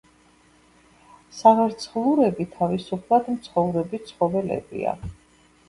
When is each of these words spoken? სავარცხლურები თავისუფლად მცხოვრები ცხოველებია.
სავარცხლურები 1.39 2.49
თავისუფლად 2.57 3.31
მცხოვრები 3.37 4.03
ცხოველებია. 4.11 4.99